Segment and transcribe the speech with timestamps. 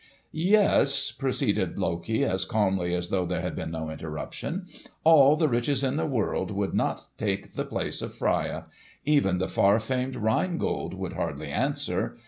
[0.31, 4.65] "Yes," proceeded Loki as calmly as though there had been no interruption,
[5.03, 8.65] "all the riches in the world would not take the place of Freia.
[9.05, 12.17] Even the far famed Rhine Gold would hardly answer.